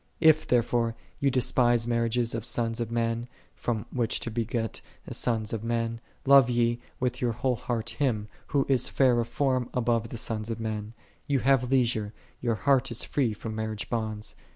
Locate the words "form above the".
9.27-10.17